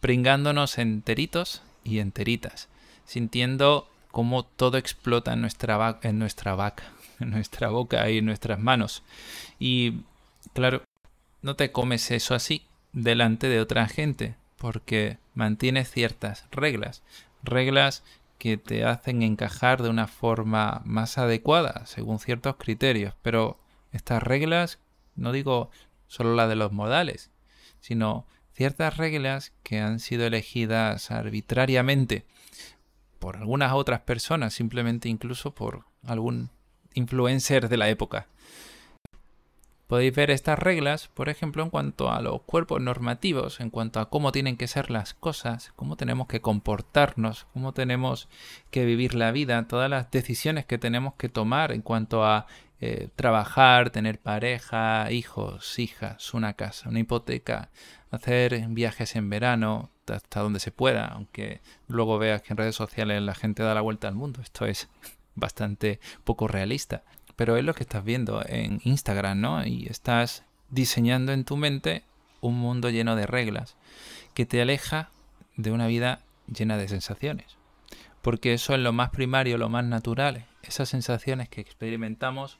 pringándonos 0.00 0.78
enteritos 0.78 1.62
y 1.84 1.98
enteritas, 1.98 2.68
sintiendo 3.04 3.88
cómo 4.10 4.44
todo 4.44 4.78
explota 4.78 5.32
en 5.32 5.40
nuestra, 5.42 5.98
en 6.02 6.18
nuestra 6.18 6.54
vaca 6.54 6.84
en 7.20 7.30
nuestra 7.30 7.68
boca 7.68 8.08
y 8.10 8.18
en 8.18 8.26
nuestras 8.26 8.58
manos. 8.58 9.02
Y 9.58 10.00
claro, 10.52 10.82
no 11.42 11.56
te 11.56 11.72
comes 11.72 12.10
eso 12.10 12.34
así 12.34 12.66
delante 12.92 13.48
de 13.48 13.60
otra 13.60 13.88
gente, 13.88 14.34
porque 14.58 15.18
mantienes 15.34 15.90
ciertas 15.90 16.46
reglas, 16.50 17.02
reglas 17.42 18.02
que 18.38 18.56
te 18.56 18.84
hacen 18.84 19.22
encajar 19.22 19.82
de 19.82 19.88
una 19.88 20.06
forma 20.06 20.82
más 20.84 21.18
adecuada 21.18 21.86
según 21.86 22.18
ciertos 22.18 22.56
criterios, 22.56 23.14
pero 23.22 23.58
estas 23.92 24.22
reglas, 24.22 24.78
no 25.14 25.32
digo 25.32 25.70
solo 26.06 26.34
la 26.34 26.48
de 26.48 26.56
los 26.56 26.72
modales, 26.72 27.30
sino 27.80 28.26
ciertas 28.52 28.96
reglas 28.96 29.52
que 29.62 29.80
han 29.80 30.00
sido 30.00 30.26
elegidas 30.26 31.10
arbitrariamente 31.10 32.26
por 33.18 33.36
algunas 33.36 33.72
otras 33.72 34.00
personas, 34.00 34.54
simplemente 34.54 35.08
incluso 35.08 35.54
por 35.54 35.84
algún 36.04 36.50
influencer 36.94 37.68
de 37.68 37.76
la 37.76 37.88
época. 37.88 38.28
Podéis 39.86 40.16
ver 40.16 40.32
estas 40.32 40.58
reglas, 40.58 41.06
por 41.06 41.28
ejemplo, 41.28 41.62
en 41.62 41.70
cuanto 41.70 42.10
a 42.10 42.20
los 42.20 42.42
cuerpos 42.42 42.82
normativos, 42.82 43.60
en 43.60 43.70
cuanto 43.70 44.00
a 44.00 44.10
cómo 44.10 44.32
tienen 44.32 44.56
que 44.56 44.66
ser 44.66 44.90
las 44.90 45.14
cosas, 45.14 45.72
cómo 45.76 45.96
tenemos 45.96 46.26
que 46.26 46.40
comportarnos, 46.40 47.46
cómo 47.52 47.72
tenemos 47.72 48.28
que 48.72 48.84
vivir 48.84 49.14
la 49.14 49.30
vida, 49.30 49.68
todas 49.68 49.88
las 49.88 50.10
decisiones 50.10 50.66
que 50.66 50.78
tenemos 50.78 51.14
que 51.14 51.28
tomar 51.28 51.70
en 51.70 51.82
cuanto 51.82 52.24
a 52.24 52.48
eh, 52.80 53.08
trabajar, 53.16 53.90
tener 53.90 54.18
pareja, 54.18 55.10
hijos, 55.10 55.78
hijas, 55.78 56.34
una 56.34 56.54
casa, 56.54 56.88
una 56.88 57.00
hipoteca, 57.00 57.70
hacer 58.10 58.66
viajes 58.68 59.16
en 59.16 59.30
verano, 59.30 59.90
hasta 60.06 60.40
donde 60.40 60.60
se 60.60 60.70
pueda, 60.70 61.06
aunque 61.06 61.60
luego 61.88 62.18
veas 62.18 62.42
que 62.42 62.52
en 62.52 62.58
redes 62.58 62.76
sociales 62.76 63.20
la 63.22 63.34
gente 63.34 63.62
da 63.62 63.74
la 63.74 63.80
vuelta 63.80 64.08
al 64.08 64.14
mundo. 64.14 64.40
Esto 64.42 64.66
es 64.66 64.88
bastante 65.34 66.00
poco 66.24 66.48
realista 66.48 67.02
pero 67.36 67.56
es 67.56 67.64
lo 67.64 67.74
que 67.74 67.82
estás 67.82 68.02
viendo 68.02 68.42
en 68.46 68.80
Instagram, 68.82 69.40
¿no? 69.40 69.64
Y 69.64 69.86
estás 69.88 70.44
diseñando 70.70 71.32
en 71.32 71.44
tu 71.44 71.56
mente 71.56 72.02
un 72.40 72.58
mundo 72.58 72.90
lleno 72.90 73.14
de 73.14 73.26
reglas 73.26 73.76
que 74.34 74.46
te 74.46 74.60
aleja 74.60 75.10
de 75.56 75.70
una 75.70 75.86
vida 75.86 76.20
llena 76.46 76.78
de 76.78 76.88
sensaciones. 76.88 77.56
Porque 78.22 78.54
eso 78.54 78.74
es 78.74 78.80
lo 78.80 78.92
más 78.92 79.10
primario, 79.10 79.58
lo 79.58 79.68
más 79.68 79.84
natural, 79.84 80.46
esas 80.62 80.88
sensaciones 80.88 81.48
que 81.48 81.60
experimentamos 81.60 82.58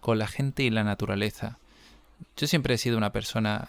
con 0.00 0.18
la 0.18 0.26
gente 0.26 0.62
y 0.62 0.70
la 0.70 0.84
naturaleza. 0.84 1.58
Yo 2.36 2.46
siempre 2.46 2.74
he 2.74 2.78
sido 2.78 2.96
una 2.96 3.12
persona 3.12 3.68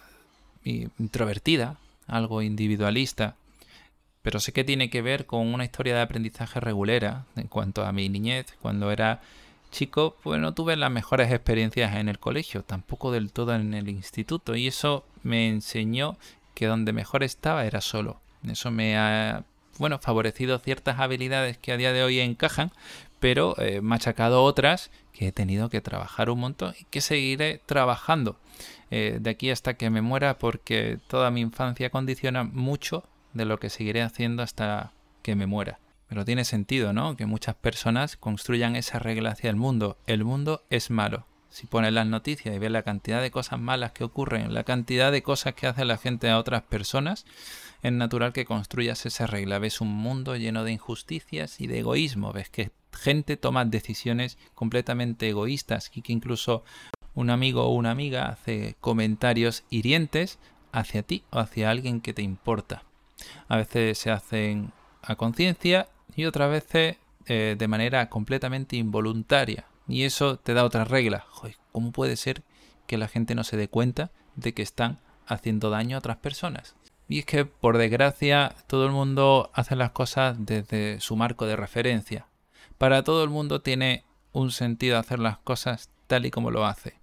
introvertida, 0.63 1.77
algo 2.07 2.41
individualista, 2.41 3.35
pero 4.21 4.39
sé 4.39 4.51
que 4.51 4.63
tiene 4.63 4.89
que 4.89 5.01
ver 5.01 5.25
con 5.25 5.47
una 5.53 5.63
historia 5.63 5.95
de 5.95 6.01
aprendizaje 6.01 6.59
regulera 6.59 7.25
en 7.35 7.47
cuanto 7.47 7.85
a 7.85 7.91
mi 7.91 8.09
niñez, 8.09 8.47
cuando 8.61 8.91
era 8.91 9.21
chico, 9.71 10.17
pues 10.23 10.39
no 10.39 10.53
tuve 10.53 10.75
las 10.75 10.91
mejores 10.91 11.31
experiencias 11.31 11.95
en 11.95 12.09
el 12.09 12.19
colegio, 12.19 12.63
tampoco 12.63 13.11
del 13.11 13.31
todo 13.31 13.55
en 13.55 13.73
el 13.73 13.89
instituto, 13.89 14.55
y 14.55 14.67
eso 14.67 15.05
me 15.23 15.47
enseñó 15.47 16.17
que 16.53 16.65
donde 16.65 16.93
mejor 16.93 17.23
estaba 17.23 17.65
era 17.65 17.81
solo. 17.81 18.19
Eso 18.47 18.71
me 18.71 18.97
ha, 18.97 19.43
bueno, 19.77 19.99
favorecido 19.99 20.59
ciertas 20.59 20.99
habilidades 20.99 21.57
que 21.57 21.71
a 21.71 21.77
día 21.77 21.93
de 21.93 22.03
hoy 22.03 22.19
encajan, 22.19 22.71
pero 23.19 23.57
eh, 23.59 23.81
machacado 23.81 24.43
otras 24.43 24.91
que 25.17 25.29
he 25.29 25.31
tenido 25.31 25.69
que 25.69 25.81
trabajar 25.81 26.29
un 26.29 26.39
montón 26.39 26.75
y 26.79 26.83
que 26.85 27.01
seguiré 27.01 27.59
trabajando 27.65 28.37
eh, 28.91 29.17
de 29.19 29.31
aquí 29.31 29.49
hasta 29.49 29.73
que 29.73 29.89
me 29.89 30.03
muera 30.03 30.37
porque 30.37 30.99
toda 31.07 31.31
mi 31.31 31.41
infancia 31.41 31.89
condiciona 31.89 32.43
mucho 32.43 33.03
de 33.33 33.45
lo 33.45 33.59
que 33.59 33.71
seguiré 33.71 34.03
haciendo 34.03 34.43
hasta 34.43 34.93
que 35.23 35.35
me 35.35 35.47
muera. 35.47 35.79
Pero 36.07 36.23
tiene 36.23 36.45
sentido, 36.45 36.93
¿no? 36.93 37.17
Que 37.17 37.25
muchas 37.25 37.55
personas 37.55 38.15
construyan 38.15 38.75
esa 38.75 38.99
regla 38.99 39.31
hacia 39.31 39.49
el 39.49 39.55
mundo. 39.55 39.97
El 40.05 40.23
mundo 40.23 40.63
es 40.69 40.91
malo. 40.91 41.25
Si 41.49 41.65
pones 41.65 41.93
las 41.93 42.05
noticias 42.05 42.55
y 42.55 42.59
ves 42.59 42.71
la 42.71 42.83
cantidad 42.83 43.19
de 43.19 43.31
cosas 43.31 43.59
malas 43.59 43.93
que 43.93 44.03
ocurren, 44.03 44.53
la 44.53 44.63
cantidad 44.65 45.11
de 45.11 45.23
cosas 45.23 45.55
que 45.55 45.65
hace 45.65 45.83
la 45.83 45.97
gente 45.97 46.29
a 46.29 46.37
otras 46.37 46.61
personas, 46.61 47.25
es 47.81 47.91
natural 47.91 48.33
que 48.33 48.45
construyas 48.45 49.07
esa 49.07 49.25
regla. 49.25 49.57
Ves 49.57 49.81
un 49.81 49.89
mundo 49.89 50.35
lleno 50.35 50.63
de 50.63 50.73
injusticias 50.73 51.59
y 51.59 51.65
de 51.65 51.79
egoísmo. 51.79 52.31
Ves 52.33 52.49
que 52.49 52.71
gente 52.93 53.37
toma 53.37 53.65
decisiones 53.65 54.37
completamente 54.55 55.29
egoístas 55.29 55.91
y 55.93 56.01
que 56.01 56.13
incluso 56.13 56.63
un 57.13 57.29
amigo 57.29 57.63
o 57.63 57.73
una 57.73 57.91
amiga 57.91 58.27
hace 58.27 58.75
comentarios 58.79 59.63
hirientes 59.69 60.39
hacia 60.71 61.03
ti 61.03 61.23
o 61.31 61.39
hacia 61.39 61.69
alguien 61.69 62.01
que 62.01 62.13
te 62.13 62.21
importa. 62.21 62.83
A 63.47 63.57
veces 63.57 63.97
se 63.97 64.11
hacen 64.11 64.71
a 65.01 65.15
conciencia 65.15 65.87
y 66.15 66.25
otras 66.25 66.51
veces 66.51 66.97
eh, 67.25 67.55
de 67.57 67.67
manera 67.67 68.09
completamente 68.09 68.75
involuntaria. 68.75 69.65
Y 69.87 70.03
eso 70.03 70.37
te 70.37 70.53
da 70.53 70.63
otra 70.63 70.85
regla. 70.85 71.25
¿Cómo 71.71 71.91
puede 71.91 72.15
ser 72.17 72.43
que 72.85 72.97
la 72.97 73.07
gente 73.07 73.35
no 73.35 73.43
se 73.43 73.57
dé 73.57 73.67
cuenta 73.67 74.11
de 74.35 74.53
que 74.53 74.61
están 74.61 74.99
haciendo 75.25 75.69
daño 75.69 75.95
a 75.95 75.99
otras 75.99 76.17
personas? 76.17 76.75
Y 77.09 77.19
es 77.19 77.25
que, 77.25 77.45
por 77.45 77.77
desgracia, 77.77 78.53
todo 78.67 78.85
el 78.85 78.91
mundo 78.91 79.49
hace 79.53 79.75
las 79.75 79.91
cosas 79.91 80.35
desde 80.39 80.99
su 80.99 81.15
marco 81.15 81.45
de 81.45 81.55
referencia. 81.55 82.27
Para 82.77 83.03
todo 83.03 83.23
el 83.23 83.29
mundo 83.29 83.61
tiene 83.61 84.03
un 84.33 84.51
sentido 84.51 84.97
hacer 84.97 85.19
las 85.19 85.39
cosas 85.39 85.89
tal 86.05 86.25
y 86.25 86.31
como 86.31 86.51
lo 86.51 86.65
hace. 86.65 86.93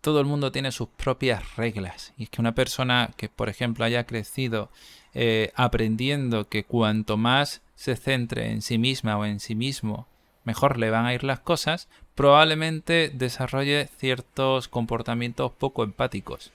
Todo 0.00 0.20
el 0.20 0.26
mundo 0.26 0.52
tiene 0.52 0.72
sus 0.72 0.88
propias 0.88 1.56
reglas. 1.56 2.12
Y 2.16 2.24
es 2.24 2.30
que 2.30 2.40
una 2.40 2.54
persona 2.54 3.10
que, 3.16 3.28
por 3.28 3.48
ejemplo, 3.48 3.84
haya 3.84 4.04
crecido 4.04 4.70
eh, 5.14 5.52
aprendiendo 5.54 6.48
que 6.48 6.64
cuanto 6.64 7.16
más 7.16 7.62
se 7.74 7.96
centre 7.96 8.50
en 8.50 8.62
sí 8.62 8.78
misma 8.78 9.16
o 9.16 9.24
en 9.24 9.40
sí 9.40 9.54
mismo, 9.54 10.06
mejor 10.44 10.78
le 10.78 10.90
van 10.90 11.06
a 11.06 11.14
ir 11.14 11.24
las 11.24 11.40
cosas, 11.40 11.88
probablemente 12.14 13.10
desarrolle 13.12 13.88
ciertos 13.98 14.68
comportamientos 14.68 15.52
poco 15.52 15.82
empáticos. 15.82 16.52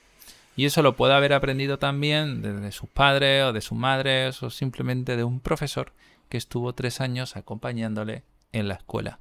Y 0.56 0.66
eso 0.66 0.82
lo 0.82 0.96
puede 0.96 1.14
haber 1.14 1.32
aprendido 1.32 1.78
también 1.78 2.42
de 2.42 2.72
sus 2.72 2.88
padres 2.88 3.44
o 3.44 3.52
de 3.52 3.60
sus 3.60 3.76
madres 3.76 4.42
o 4.42 4.50
simplemente 4.50 5.16
de 5.16 5.24
un 5.24 5.40
profesor 5.40 5.92
que 6.28 6.36
estuvo 6.36 6.74
tres 6.74 7.00
años 7.00 7.36
acompañándole 7.36 8.22
en 8.52 8.68
la 8.68 8.74
escuela. 8.74 9.18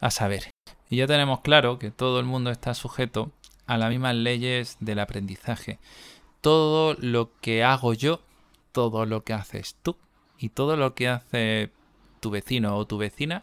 A 0.00 0.10
saber, 0.10 0.50
y 0.88 0.96
ya 0.96 1.06
tenemos 1.06 1.40
claro 1.40 1.78
que 1.78 1.90
todo 1.90 2.20
el 2.20 2.26
mundo 2.26 2.50
está 2.50 2.74
sujeto 2.74 3.30
a 3.66 3.78
las 3.78 3.90
mismas 3.90 4.14
leyes 4.14 4.76
del 4.80 4.98
aprendizaje. 4.98 5.78
Todo 6.40 6.94
lo 6.98 7.30
que 7.40 7.62
hago 7.62 7.94
yo, 7.94 8.20
todo 8.72 9.06
lo 9.06 9.22
que 9.22 9.34
haces 9.34 9.76
tú, 9.82 9.96
y 10.38 10.48
todo 10.48 10.76
lo 10.76 10.94
que 10.94 11.08
hace 11.08 11.70
tu 12.20 12.30
vecino 12.30 12.76
o 12.76 12.86
tu 12.86 12.98
vecina 12.98 13.42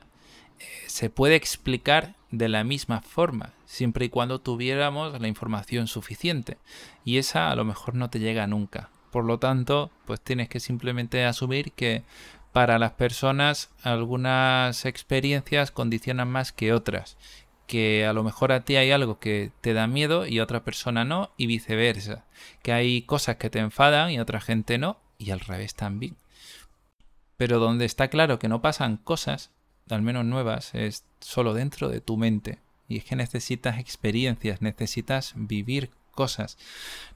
eh, 0.60 0.65
se 0.88 1.10
puede 1.10 1.36
explicar 1.36 2.15
de 2.31 2.50
la 2.50 2.63
misma 2.63 3.01
forma, 3.01 3.53
siempre 3.65 4.05
y 4.05 4.10
cuando 4.10 4.41
tuviéramos 4.41 5.19
la 5.22 5.27
información 5.27 5.88
suficiente. 5.88 6.57
Y 7.05 7.17
esa 7.17 7.51
a 7.51 7.55
lo 7.55 7.63
mejor 7.63 7.96
no 7.96 8.10
te 8.10 8.19
llega 8.19 8.48
nunca. 8.48 8.89
Por 9.12 9.24
lo 9.24 9.39
tanto, 9.39 9.91
pues 10.05 10.19
tienes 10.19 10.50
que 10.50 10.60
simplemente 10.60 11.24
asumir 11.24 11.72
que 11.72 12.03
para 12.58 12.80
las 12.80 12.94
personas 12.94 13.70
algunas 13.84 14.86
experiencias 14.86 15.70
condicionan 15.70 16.28
más 16.28 16.52
que 16.52 16.74
otras. 16.74 17.16
Que 17.68 18.08
a 18.08 18.14
lo 18.14 18.24
mejor 18.24 18.52
a 18.52 18.66
ti 18.66 18.78
hay 18.78 18.90
algo 18.90 19.20
que 19.20 19.52
te 19.62 19.74
da 19.74 19.86
miedo 19.86 20.26
y 20.26 20.40
a 20.40 20.44
otra 20.44 20.64
persona 20.64 21.06
no, 21.06 21.30
y 21.38 21.46
viceversa. 21.46 22.26
Que 22.64 22.72
hay 22.72 23.04
cosas 23.04 23.36
que 23.36 23.52
te 23.52 23.60
enfadan 23.60 24.10
y 24.10 24.18
a 24.18 24.24
otra 24.24 24.42
gente 24.42 24.80
no, 24.80 25.00
y 25.20 25.30
al 25.30 25.42
revés 25.42 25.76
también. 25.76 26.18
Pero 27.38 27.60
donde 27.60 27.86
está 27.86 28.08
claro 28.08 28.40
que 28.40 28.48
no 28.50 28.60
pasan 28.60 28.98
cosas, 28.98 29.52
al 29.88 30.02
menos 30.02 30.26
nuevas, 30.26 30.74
es 30.74 31.06
solo 31.20 31.54
dentro 31.54 31.90
de 31.90 32.02
tu 32.02 32.18
mente. 32.18 32.58
Y 32.88 32.98
es 32.98 33.04
que 33.04 33.16
necesitas 33.16 33.78
experiencias, 33.78 34.64
necesitas 34.64 35.34
vivir 35.36 35.92
cosas, 36.10 36.58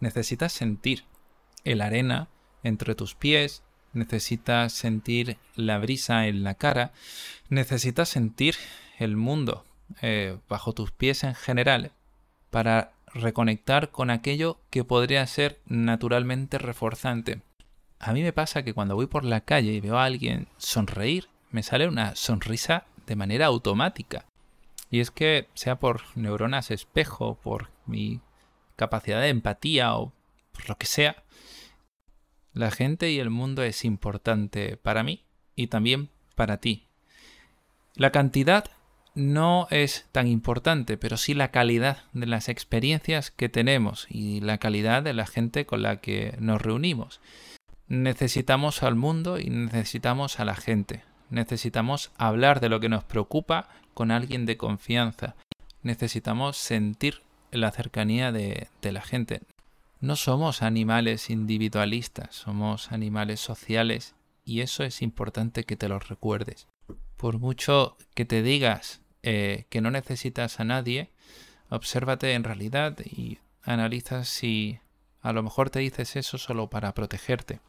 necesitas 0.02 0.54
sentir 0.54 1.04
el 1.64 1.82
arena 1.82 2.28
entre 2.62 2.94
tus 2.94 3.16
pies, 3.16 3.64
necesitas 3.94 4.74
sentir 4.74 5.38
la 5.56 5.78
brisa 5.78 6.28
en 6.28 6.44
la 6.44 6.56
cara, 6.56 6.92
necesitas 7.50 8.10
sentir 8.10 8.56
el 9.00 9.16
mundo 9.16 9.66
eh, 10.02 10.38
bajo 10.48 10.74
tus 10.74 10.92
pies 10.92 11.24
en 11.24 11.36
general 11.36 11.92
para 12.50 12.94
reconectar 13.14 13.92
con 13.92 14.10
aquello 14.10 14.60
que 14.70 14.84
podría 14.84 15.26
ser 15.28 15.60
naturalmente 15.66 16.58
reforzante 16.58 17.42
a 18.02 18.14
mí 18.14 18.24
me 18.24 18.34
pasa 18.34 18.64
que 18.64 18.74
cuando 18.74 18.96
voy 18.96 19.06
por 19.06 19.24
la 19.24 19.42
calle 19.42 19.74
y 19.74 19.80
veo 19.80 20.00
a 20.00 20.06
alguien 20.06 20.48
sonreír, 20.58 21.30
me 21.52 21.62
sale 21.62 21.88
una 21.88 22.16
sonrisa 22.16 22.86
de 23.06 23.16
manera 23.16 23.46
automática. 23.46 24.26
Y 24.90 25.02
es 25.02 25.12
que, 25.12 25.48
sea 25.54 25.78
por 25.78 26.02
neuronas 26.16 26.72
espejo, 26.72 27.36
por 27.36 27.70
mi 27.86 28.20
capacidad 28.76 29.22
de 29.22 29.30
empatía 29.30 29.96
o 29.96 30.12
por 30.52 30.68
lo 30.68 30.78
que 30.80 30.88
sea, 30.88 31.24
la 32.54 32.72
gente 32.72 33.12
y 33.12 33.20
el 33.20 33.30
mundo 33.30 33.64
es 33.64 33.86
importante 33.86 34.78
para 34.78 35.04
mí 35.04 35.24
y 35.56 35.68
también 35.68 36.10
para 36.36 36.58
ti. 36.58 36.88
La 37.96 38.12
cantidad 38.12 38.66
no 39.14 39.68
es 39.70 40.08
tan 40.12 40.28
importante, 40.28 40.98
pero 40.98 41.18
sí 41.18 41.34
la 41.34 41.52
calidad 41.52 42.04
de 42.14 42.26
las 42.26 42.50
experiencias 42.50 43.32
que 43.32 43.50
tenemos 43.50 44.08
y 44.10 44.40
la 44.42 44.58
calidad 44.58 45.04
de 45.04 45.14
la 45.14 45.28
gente 45.28 45.66
con 45.66 45.82
la 45.82 45.98
que 45.98 46.36
nos 46.40 46.62
reunimos 46.62 47.20
necesitamos 47.92 48.84
al 48.84 48.96
mundo 48.96 49.38
y 49.38 49.50
necesitamos 49.50 50.40
a 50.40 50.46
la 50.46 50.56
gente. 50.56 51.04
Necesitamos 51.30 52.12
hablar 52.18 52.62
de 52.62 52.70
lo 52.70 52.80
que 52.80 52.88
nos 52.88 53.04
preocupa 53.04 53.68
con 53.94 54.12
alguien 54.12 54.46
de 54.46 54.56
confianza. 54.56 55.36
Necesitamos 55.84 56.56
sentir 56.56 57.22
la 57.52 57.70
cercanía 57.72 58.32
de, 58.32 58.70
la 58.82 59.02
gente. 59.02 59.42
No 60.02 60.16
somos 60.16 60.64
animales 60.64 61.30
individualistas, 61.30 62.36
somos 62.36 62.92
animales 62.92 63.40
sociales 63.40 64.16
y 64.44 64.62
eso 64.62 64.84
es 64.84 65.04
importante 65.04 65.64
que 65.64 65.76
te 65.76 65.88
lo 65.88 66.00
recuerdes. 66.00 66.68
Por 67.18 67.38
mucho 67.38 67.98
que 68.16 68.26
te 68.26 68.42
digas 68.42 69.02
eh, 69.22 69.66
que 69.70 69.80
no 69.80 69.92
necesitas 69.92 70.60
a 70.60 70.64
nadie, 70.64 71.12
obsérvate 71.70 72.34
en 72.34 72.44
realidad 72.44 72.98
y 73.06 73.38
analiza 73.62 74.24
si 74.24 74.80
a 75.22 75.34
lo 75.34 75.44
mejor 75.44 75.70
te 75.70 75.82
dices 75.82 76.16
eso 76.16 76.40
solo 76.40 76.68
para 76.68 76.96
protegerte. 76.96 77.60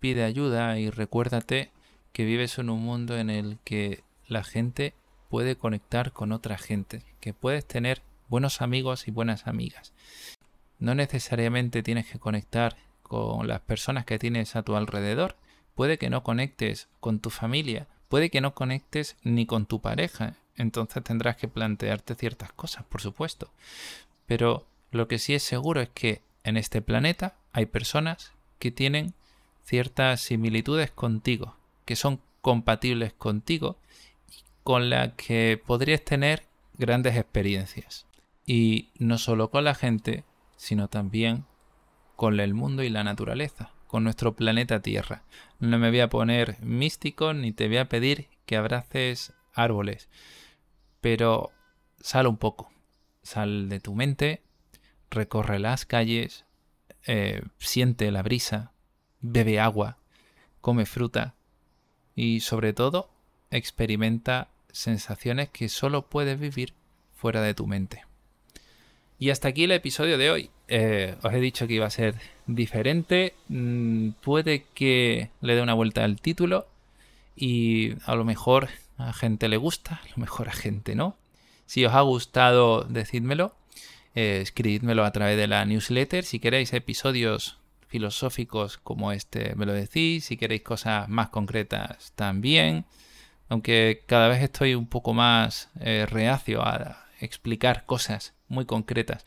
Pide 0.00 0.24
ayuda 0.24 0.78
y 0.78 0.88
recuérdate 0.88 1.70
que 2.14 2.24
vives 2.24 2.58
en 2.58 2.70
un 2.70 2.80
mundo 2.80 3.18
en 3.18 3.28
el 3.28 3.58
que 3.62 4.02
la 4.26 4.42
gente 4.42 4.94
puede 5.28 5.56
conectar 5.56 6.12
con 6.12 6.32
otra 6.32 6.56
gente, 6.56 7.02
que 7.20 7.34
puedes 7.34 7.66
tener 7.66 8.00
buenos 8.30 8.62
amigos 8.62 9.06
y 9.06 9.10
buenas 9.10 9.46
amigas. 9.46 9.92
No 10.84 10.94
necesariamente 10.94 11.82
tienes 11.82 12.06
que 12.06 12.18
conectar 12.18 12.76
con 13.02 13.48
las 13.48 13.62
personas 13.62 14.04
que 14.04 14.18
tienes 14.18 14.54
a 14.54 14.62
tu 14.62 14.76
alrededor. 14.76 15.34
Puede 15.74 15.96
que 15.96 16.10
no 16.10 16.22
conectes 16.22 16.88
con 17.00 17.20
tu 17.20 17.30
familia, 17.30 17.86
puede 18.10 18.28
que 18.28 18.42
no 18.42 18.54
conectes 18.54 19.16
ni 19.22 19.46
con 19.46 19.64
tu 19.64 19.80
pareja. 19.80 20.34
Entonces 20.58 21.02
tendrás 21.02 21.36
que 21.36 21.48
plantearte 21.48 22.14
ciertas 22.14 22.52
cosas, 22.52 22.84
por 22.84 23.00
supuesto. 23.00 23.48
Pero 24.26 24.66
lo 24.90 25.08
que 25.08 25.18
sí 25.18 25.32
es 25.32 25.42
seguro 25.42 25.80
es 25.80 25.88
que 25.88 26.20
en 26.42 26.58
este 26.58 26.82
planeta 26.82 27.34
hay 27.54 27.64
personas 27.64 28.32
que 28.58 28.70
tienen 28.70 29.14
ciertas 29.64 30.20
similitudes 30.20 30.90
contigo, 30.90 31.56
que 31.86 31.96
son 31.96 32.20
compatibles 32.42 33.14
contigo 33.14 33.78
y 34.30 34.42
con 34.62 34.90
las 34.90 35.14
que 35.14 35.58
podrías 35.66 36.02
tener 36.02 36.44
grandes 36.76 37.16
experiencias. 37.16 38.04
Y 38.44 38.90
no 38.98 39.16
solo 39.16 39.48
con 39.48 39.64
la 39.64 39.74
gente, 39.74 40.24
sino 40.56 40.88
también 40.88 41.44
con 42.16 42.38
el 42.40 42.54
mundo 42.54 42.82
y 42.82 42.88
la 42.88 43.04
naturaleza, 43.04 43.70
con 43.86 44.04
nuestro 44.04 44.34
planeta 44.34 44.80
Tierra. 44.80 45.22
No 45.58 45.78
me 45.78 45.90
voy 45.90 46.00
a 46.00 46.08
poner 46.08 46.56
místico 46.60 47.34
ni 47.34 47.52
te 47.52 47.68
voy 47.68 47.78
a 47.78 47.88
pedir 47.88 48.28
que 48.46 48.56
abraces 48.56 49.32
árboles, 49.52 50.08
pero 51.00 51.50
sal 52.00 52.26
un 52.26 52.36
poco, 52.36 52.72
sal 53.22 53.68
de 53.68 53.80
tu 53.80 53.94
mente, 53.94 54.42
recorre 55.10 55.58
las 55.58 55.86
calles, 55.86 56.44
eh, 57.06 57.42
siente 57.58 58.10
la 58.10 58.22
brisa, 58.22 58.72
bebe 59.20 59.60
agua, 59.60 59.98
come 60.60 60.86
fruta 60.86 61.34
y 62.14 62.40
sobre 62.40 62.72
todo 62.72 63.10
experimenta 63.50 64.48
sensaciones 64.72 65.50
que 65.50 65.68
solo 65.68 66.08
puedes 66.08 66.38
vivir 66.38 66.74
fuera 67.14 67.40
de 67.42 67.54
tu 67.54 67.66
mente. 67.66 68.04
Y 69.24 69.30
hasta 69.30 69.48
aquí 69.48 69.64
el 69.64 69.70
episodio 69.70 70.18
de 70.18 70.30
hoy. 70.30 70.50
Eh, 70.68 71.14
os 71.22 71.32
he 71.32 71.40
dicho 71.40 71.66
que 71.66 71.72
iba 71.72 71.86
a 71.86 71.90
ser 71.90 72.14
diferente. 72.46 73.32
Mm, 73.48 74.10
puede 74.20 74.66
que 74.74 75.30
le 75.40 75.54
dé 75.54 75.62
una 75.62 75.72
vuelta 75.72 76.04
al 76.04 76.20
título 76.20 76.66
y 77.34 77.94
a 78.04 78.16
lo 78.16 78.26
mejor 78.26 78.68
a 78.98 79.14
gente 79.14 79.48
le 79.48 79.56
gusta, 79.56 80.02
a 80.04 80.08
lo 80.10 80.18
mejor 80.18 80.50
a 80.50 80.52
gente 80.52 80.94
no. 80.94 81.16
Si 81.64 81.86
os 81.86 81.94
ha 81.94 82.02
gustado, 82.02 82.84
decídmelo. 82.84 83.54
Eh, 84.14 84.40
escribidmelo 84.42 85.06
a 85.06 85.12
través 85.12 85.38
de 85.38 85.46
la 85.46 85.64
newsletter. 85.64 86.22
Si 86.24 86.38
queréis 86.38 86.74
episodios 86.74 87.56
filosóficos 87.88 88.76
como 88.76 89.10
este, 89.10 89.54
me 89.54 89.64
lo 89.64 89.72
decís. 89.72 90.26
Si 90.26 90.36
queréis 90.36 90.60
cosas 90.60 91.08
más 91.08 91.30
concretas, 91.30 92.12
también. 92.14 92.84
Aunque 93.48 94.02
cada 94.04 94.28
vez 94.28 94.42
estoy 94.42 94.74
un 94.74 94.86
poco 94.86 95.14
más 95.14 95.70
eh, 95.80 96.04
reacio 96.04 96.60
a 96.60 97.03
explicar 97.24 97.84
cosas 97.86 98.34
muy 98.48 98.66
concretas. 98.66 99.24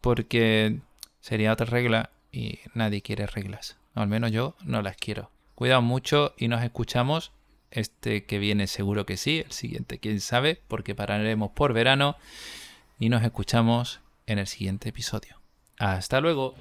Porque 0.00 0.80
sería 1.20 1.52
otra 1.52 1.66
regla 1.66 2.10
y 2.32 2.60
nadie 2.74 3.02
quiere 3.02 3.26
reglas. 3.26 3.76
al 3.94 4.08
menos 4.08 4.30
yo 4.30 4.56
no 4.64 4.82
las 4.82 4.96
quiero. 4.96 5.30
Cuidado 5.54 5.82
mucho 5.82 6.34
y 6.38 6.48
nos 6.48 6.62
escuchamos. 6.62 7.32
Este 7.70 8.24
que 8.24 8.38
viene 8.38 8.66
seguro 8.66 9.06
que 9.06 9.16
sí, 9.16 9.44
el 9.46 9.52
siguiente 9.52 10.00
quién 10.00 10.20
sabe, 10.20 10.60
porque 10.66 10.96
pararemos 10.96 11.52
por 11.52 11.72
verano 11.72 12.16
y 12.98 13.10
nos 13.10 13.22
escuchamos 13.22 14.00
en 14.26 14.40
el 14.40 14.48
siguiente 14.48 14.88
episodio. 14.88 15.40
Hasta 15.78 16.20
luego. 16.20 16.56